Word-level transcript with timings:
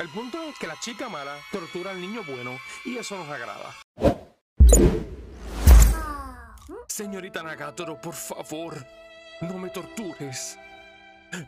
El 0.00 0.08
punto 0.08 0.42
es 0.44 0.58
que 0.58 0.66
la 0.66 0.80
chica 0.80 1.10
mala 1.10 1.36
tortura 1.52 1.90
al 1.90 2.00
niño 2.00 2.22
bueno 2.26 2.58
y 2.86 2.96
eso 2.96 3.18
nos 3.18 3.28
agrada. 3.28 3.76
Señorita 6.88 7.42
Nagatoro, 7.42 8.00
por 8.00 8.14
favor, 8.14 8.82
no 9.42 9.58
me 9.58 9.68
tortures. 9.68 10.58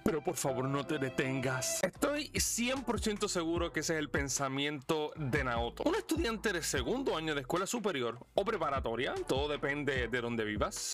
Pero 0.04 0.22
por 0.22 0.36
favor 0.36 0.66
no 0.66 0.84
te 0.84 0.98
detengas. 0.98 1.82
Estoy 1.82 2.28
100% 2.28 3.26
seguro 3.26 3.72
que 3.72 3.80
ese 3.80 3.94
es 3.94 3.98
el 4.00 4.10
pensamiento 4.10 5.12
de 5.16 5.44
Naoto. 5.44 5.84
Un 5.84 5.94
estudiante 5.94 6.52
de 6.52 6.62
segundo 6.62 7.16
año 7.16 7.34
de 7.34 7.40
escuela 7.40 7.66
superior 7.66 8.18
o 8.34 8.44
preparatoria, 8.44 9.14
todo 9.26 9.48
depende 9.48 10.08
de 10.08 10.20
dónde 10.20 10.44
vivas 10.44 10.92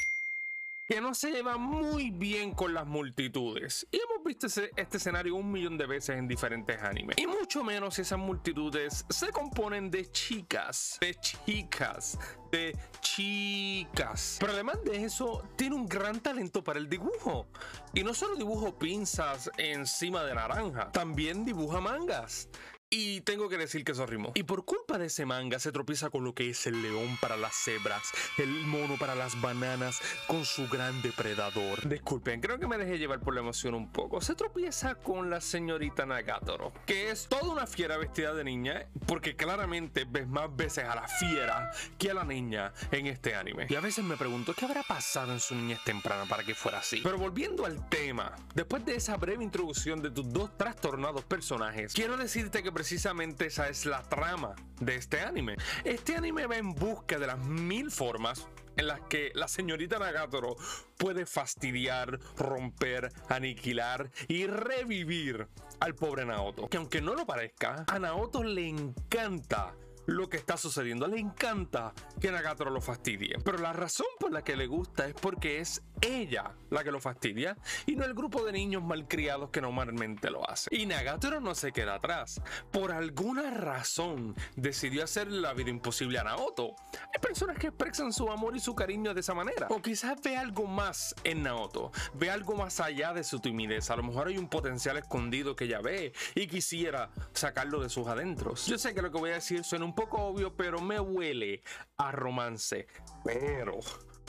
que 0.88 1.02
no 1.02 1.12
se 1.12 1.30
lleva 1.30 1.58
muy 1.58 2.10
bien 2.10 2.52
con 2.52 2.72
las 2.72 2.86
multitudes. 2.86 3.86
Y 3.90 3.98
hemos 3.98 4.24
visto 4.24 4.46
este 4.46 4.96
escenario 4.96 5.34
un 5.34 5.52
millón 5.52 5.76
de 5.76 5.86
veces 5.86 6.16
en 6.16 6.26
diferentes 6.26 6.80
animes. 6.82 7.18
Y 7.18 7.26
mucho 7.26 7.62
menos 7.62 7.96
si 7.96 8.02
esas 8.02 8.18
multitudes 8.18 9.04
se 9.10 9.30
componen 9.30 9.90
de 9.90 10.10
chicas, 10.10 10.96
de 11.02 11.14
chicas, 11.16 12.18
de 12.50 12.74
chicas. 13.00 14.38
Pero 14.40 14.54
además 14.54 14.82
de 14.82 15.04
eso, 15.04 15.46
tiene 15.56 15.76
un 15.76 15.86
gran 15.86 16.20
talento 16.20 16.64
para 16.64 16.78
el 16.78 16.88
dibujo. 16.88 17.48
Y 17.92 18.02
no 18.02 18.14
solo 18.14 18.36
dibujo 18.36 18.78
pinzas 18.78 19.50
encima 19.58 20.24
de 20.24 20.34
naranja, 20.36 20.90
también 20.90 21.44
dibuja 21.44 21.82
mangas. 21.82 22.48
Y 22.90 23.20
tengo 23.20 23.50
que 23.50 23.58
decir 23.58 23.84
que 23.84 23.92
eso 23.92 24.06
rimó. 24.06 24.32
Y 24.34 24.44
por 24.44 24.64
culpa 24.64 24.96
de 24.96 25.06
ese 25.06 25.26
manga 25.26 25.58
se 25.58 25.72
tropieza 25.72 26.08
con 26.08 26.24
lo 26.24 26.34
que 26.34 26.48
es 26.48 26.66
el 26.66 26.80
león 26.80 27.18
para 27.20 27.36
las 27.36 27.54
cebras, 27.54 28.02
el 28.38 28.48
mono 28.48 28.96
para 28.98 29.14
las 29.14 29.38
bananas, 29.42 30.00
con 30.26 30.46
su 30.46 30.66
gran 30.68 31.02
depredador. 31.02 31.86
Disculpen, 31.86 32.40
creo 32.40 32.58
que 32.58 32.66
me 32.66 32.78
dejé 32.78 32.98
llevar 32.98 33.20
por 33.20 33.34
la 33.34 33.40
emoción 33.40 33.74
un 33.74 33.92
poco. 33.92 34.22
Se 34.22 34.34
tropieza 34.34 34.94
con 34.94 35.28
la 35.28 35.42
señorita 35.42 36.06
Nagatoro, 36.06 36.72
que 36.86 37.10
es 37.10 37.28
toda 37.28 37.52
una 37.52 37.66
fiera 37.66 37.98
vestida 37.98 38.32
de 38.32 38.44
niña, 38.44 38.86
porque 39.06 39.36
claramente 39.36 40.06
ves 40.08 40.26
más 40.26 40.56
veces 40.56 40.84
a 40.84 40.94
la 40.94 41.08
fiera 41.08 41.70
que 41.98 42.10
a 42.10 42.14
la 42.14 42.24
niña 42.24 42.72
en 42.90 43.06
este 43.06 43.34
anime. 43.34 43.66
Y 43.68 43.74
a 43.74 43.80
veces 43.80 44.02
me 44.02 44.16
pregunto 44.16 44.54
qué 44.54 44.64
habrá 44.64 44.82
pasado 44.82 45.34
en 45.34 45.40
su 45.40 45.54
niñez 45.54 45.84
temprana 45.84 46.24
para 46.24 46.42
que 46.42 46.54
fuera 46.54 46.78
así. 46.78 47.02
Pero 47.02 47.18
volviendo 47.18 47.66
al 47.66 47.86
tema, 47.90 48.34
después 48.54 48.82
de 48.86 48.96
esa 48.96 49.18
breve 49.18 49.44
introducción 49.44 50.00
de 50.00 50.10
tus 50.10 50.32
dos 50.32 50.56
trastornados 50.56 51.22
personajes, 51.24 51.92
quiero 51.92 52.16
decirte 52.16 52.62
que 52.62 52.77
precisamente 52.78 53.46
esa 53.46 53.68
es 53.68 53.86
la 53.86 54.04
trama 54.04 54.54
de 54.78 54.94
este 54.94 55.18
anime. 55.18 55.56
Este 55.82 56.14
anime 56.14 56.46
va 56.46 56.58
en 56.58 56.72
busca 56.72 57.18
de 57.18 57.26
las 57.26 57.36
mil 57.36 57.90
formas 57.90 58.46
en 58.76 58.86
las 58.86 59.00
que 59.00 59.32
la 59.34 59.48
señorita 59.48 59.98
Nagatoro 59.98 60.54
puede 60.96 61.26
fastidiar, 61.26 62.20
romper, 62.36 63.10
aniquilar 63.28 64.12
y 64.28 64.46
revivir 64.46 65.48
al 65.80 65.96
pobre 65.96 66.24
Naoto. 66.24 66.68
Que 66.68 66.76
aunque 66.76 67.00
no 67.00 67.16
lo 67.16 67.26
parezca, 67.26 67.84
a 67.88 67.98
Naoto 67.98 68.44
le 68.44 68.68
encanta 68.68 69.74
lo 70.06 70.28
que 70.28 70.36
está 70.36 70.56
sucediendo. 70.56 71.08
Le 71.08 71.18
encanta 71.18 71.92
que 72.20 72.30
Nagatoro 72.30 72.70
lo 72.70 72.80
fastidie. 72.80 73.38
Pero 73.44 73.58
la 73.58 73.72
razón 73.72 74.06
por 74.20 74.32
la 74.32 74.42
que 74.42 74.56
le 74.56 74.68
gusta 74.68 75.08
es 75.08 75.14
porque 75.14 75.58
es 75.58 75.82
ella 76.00 76.54
la 76.70 76.84
que 76.84 76.90
lo 76.90 77.00
fastidia 77.00 77.56
y 77.86 77.96
no 77.96 78.04
el 78.04 78.14
grupo 78.14 78.44
de 78.44 78.52
niños 78.52 78.82
malcriados 78.82 79.50
que 79.50 79.60
normalmente 79.60 80.30
lo 80.30 80.48
hace. 80.48 80.68
Y 80.74 80.86
Nagatoro 80.86 81.40
no 81.40 81.54
se 81.54 81.72
queda 81.72 81.94
atrás. 81.94 82.40
Por 82.70 82.92
alguna 82.92 83.50
razón 83.50 84.34
decidió 84.56 85.04
hacer 85.04 85.30
la 85.30 85.52
vida 85.54 85.70
imposible 85.70 86.18
a 86.18 86.24
Naoto. 86.24 86.74
Hay 86.94 87.20
personas 87.20 87.58
que 87.58 87.68
expresan 87.68 88.12
su 88.12 88.30
amor 88.30 88.56
y 88.56 88.60
su 88.60 88.74
cariño 88.74 89.14
de 89.14 89.20
esa 89.20 89.34
manera. 89.34 89.68
O 89.70 89.80
quizás 89.80 90.20
ve 90.22 90.36
algo 90.36 90.66
más 90.66 91.14
en 91.24 91.42
Naoto. 91.42 91.90
Ve 92.14 92.30
algo 92.30 92.54
más 92.54 92.80
allá 92.80 93.12
de 93.12 93.24
su 93.24 93.40
timidez. 93.40 93.90
A 93.90 93.96
lo 93.96 94.02
mejor 94.02 94.28
hay 94.28 94.38
un 94.38 94.48
potencial 94.48 94.96
escondido 94.96 95.56
que 95.56 95.64
ella 95.64 95.80
ve 95.80 96.12
y 96.34 96.46
quisiera 96.46 97.10
sacarlo 97.32 97.80
de 97.80 97.88
sus 97.88 98.06
adentros. 98.06 98.66
Yo 98.66 98.78
sé 98.78 98.94
que 98.94 99.02
lo 99.02 99.10
que 99.10 99.18
voy 99.18 99.30
a 99.30 99.34
decir 99.34 99.64
suena 99.64 99.84
un 99.84 99.94
poco 99.94 100.18
obvio, 100.18 100.54
pero 100.56 100.80
me 100.80 101.00
huele 101.00 101.62
a 101.96 102.12
romance. 102.12 102.86
Pero 103.24 103.78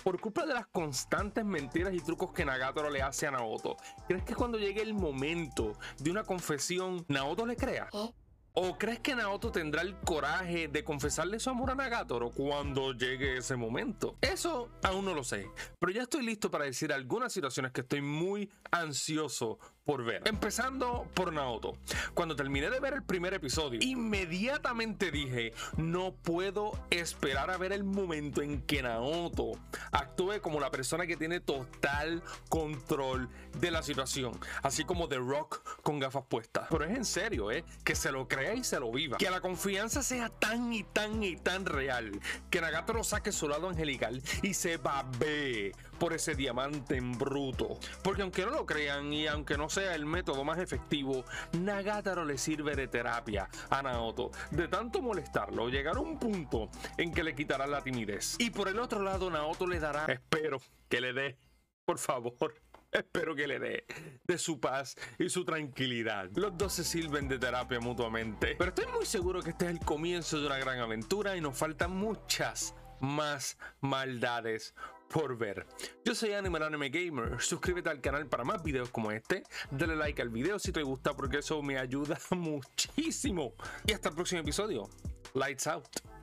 por 0.03 0.19
culpa 0.19 0.45
de 0.45 0.53
las 0.53 0.67
constantes 0.67 1.43
mentiras 1.45 1.93
y 1.93 1.99
trucos 1.99 2.31
que 2.31 2.45
Nagatoro 2.45 2.89
le 2.89 3.01
hace 3.01 3.27
a 3.27 3.31
Naoto, 3.31 3.77
¿crees 4.07 4.23
que 4.23 4.35
cuando 4.35 4.57
llegue 4.57 4.81
el 4.81 4.93
momento 4.93 5.73
de 5.99 6.11
una 6.11 6.23
confesión, 6.23 7.05
Naoto 7.07 7.45
le 7.45 7.55
crea? 7.55 7.89
¿Eh? 7.93 8.13
¿O 8.53 8.77
crees 8.77 8.99
que 8.99 9.15
Naoto 9.15 9.51
tendrá 9.51 9.83
el 9.83 9.95
coraje 9.99 10.67
de 10.67 10.83
confesarle 10.83 11.39
su 11.39 11.49
amor 11.49 11.71
a 11.71 11.75
Nagatoro 11.75 12.31
cuando 12.31 12.93
llegue 12.93 13.37
ese 13.37 13.55
momento? 13.55 14.17
Eso 14.21 14.69
aún 14.83 15.05
no 15.05 15.13
lo 15.13 15.23
sé, 15.23 15.47
pero 15.79 15.91
ya 15.91 16.01
estoy 16.01 16.25
listo 16.25 16.49
para 16.49 16.65
decir 16.65 16.91
algunas 16.91 17.31
situaciones 17.31 17.71
que 17.71 17.81
estoy 17.81 18.01
muy 18.01 18.49
ansioso 18.71 19.59
por 19.89 20.03
ver. 20.03 20.21
Empezando 20.25 21.07
por 21.15 21.33
Naoto. 21.33 21.75
Cuando 22.13 22.35
terminé 22.35 22.69
de 22.69 22.79
ver 22.79 22.93
el 22.93 23.01
primer 23.01 23.33
episodio, 23.33 23.79
inmediatamente 23.81 25.09
dije, 25.09 25.51
no 25.77 26.13
puedo 26.13 26.73
esperar 26.91 27.49
a 27.49 27.57
ver 27.57 27.71
el 27.71 27.83
momento 27.83 28.43
en 28.43 28.61
que 28.61 28.83
Naoto 28.83 29.53
actúe 29.91 30.41
como 30.43 30.59
la 30.59 30.69
persona 30.69 31.07
que 31.07 31.17
tiene 31.17 31.39
total 31.39 32.21
control 32.49 33.29
de 33.57 33.71
la 33.71 33.81
situación, 33.81 34.39
así 34.61 34.85
como 34.85 35.07
The 35.07 35.17
Rock 35.17 35.81
con 35.81 35.97
gafas 35.97 36.25
puestas. 36.29 36.67
Pero 36.69 36.85
es 36.85 36.95
en 36.95 37.03
serio, 37.03 37.49
¿eh? 37.49 37.63
Que 37.83 37.95
se 37.95 38.11
lo 38.11 38.27
crea 38.27 38.53
y 38.53 38.63
se 38.63 38.79
lo 38.79 38.91
viva. 38.91 39.17
Que 39.17 39.31
la 39.31 39.41
confianza 39.41 40.03
sea 40.03 40.29
tan 40.29 40.71
y 40.71 40.83
tan 40.83 41.23
y 41.23 41.35
tan 41.35 41.65
real, 41.65 42.11
que 42.51 42.61
Nagato 42.61 42.93
lo 42.93 43.03
saque 43.03 43.31
su 43.31 43.49
lado 43.49 43.67
angelical 43.67 44.21
y 44.43 44.53
se 44.53 44.77
babe 44.77 45.71
por 45.99 46.13
ese 46.13 46.33
diamante 46.33 46.95
en 46.95 47.17
bruto. 47.17 47.77
Porque 48.01 48.21
aunque 48.21 48.45
no 48.45 48.51
lo 48.51 48.65
crean 48.65 49.11
y 49.13 49.27
aunque 49.27 49.57
no 49.57 49.69
sea 49.69 49.93
el 49.93 50.05
método 50.05 50.43
más 50.43 50.57
efectivo, 50.59 51.25
Nagataro 51.59 52.25
le 52.25 52.37
sirve 52.37 52.75
de 52.75 52.87
terapia 52.87 53.49
a 53.69 53.81
Naoto. 53.81 54.31
De 54.51 54.67
tanto 54.67 55.01
molestarlo, 55.01 55.69
llegar 55.69 55.97
a 55.97 55.99
un 55.99 56.17
punto 56.17 56.69
en 56.97 57.13
que 57.13 57.23
le 57.23 57.35
quitará 57.35 57.67
la 57.67 57.83
timidez. 57.83 58.37
Y 58.39 58.49
por 58.49 58.69
el 58.69 58.79
otro 58.79 59.03
lado, 59.03 59.29
Naoto 59.29 59.67
le 59.67 59.79
dará, 59.79 60.05
espero 60.05 60.61
que 60.87 61.01
le 61.01 61.13
dé, 61.13 61.37
por 61.85 61.99
favor. 61.99 62.53
Espero 62.91 63.35
que 63.35 63.45
le 63.45 63.59
dé 63.59 63.85
de 64.23 64.37
su 64.39 64.59
paz 64.59 64.95
y 65.19 65.29
su 65.29 65.45
tranquilidad. 65.45 66.31
Los 66.33 66.57
dos 66.57 66.73
se 66.73 66.83
sirven 66.83 67.27
de 67.27 67.37
terapia 67.37 67.79
mutuamente. 67.79 68.55
Pero 68.57 68.69
estoy 68.69 68.87
muy 68.87 69.05
seguro 69.05 69.43
que 69.43 69.51
este 69.51 69.65
es 69.65 69.71
el 69.71 69.79
comienzo 69.79 70.39
de 70.39 70.47
una 70.47 70.57
gran 70.57 70.79
aventura 70.79 71.37
y 71.37 71.41
nos 71.41 71.55
faltan 71.55 71.91
muchas 71.91 72.73
más 72.99 73.59
maldades 73.81 74.73
por 75.09 75.37
ver. 75.37 75.65
Yo 76.05 76.15
soy 76.15 76.33
Animal 76.33 76.63
Anime 76.63 76.89
Gamer, 76.89 77.41
suscríbete 77.41 77.89
al 77.89 77.99
canal 78.01 78.27
para 78.27 78.43
más 78.43 78.63
videos 78.63 78.89
como 78.89 79.11
este, 79.11 79.43
dale 79.71 79.95
like 79.95 80.21
al 80.21 80.29
video 80.29 80.59
si 80.59 80.71
te 80.71 80.83
gusta 80.83 81.15
porque 81.15 81.39
eso 81.39 81.61
me 81.61 81.77
ayuda 81.77 82.17
muchísimo. 82.31 83.53
Y 83.85 83.93
hasta 83.93 84.09
el 84.09 84.15
próximo 84.15 84.41
episodio. 84.41 84.89
Lights 85.33 85.67
out. 85.67 86.18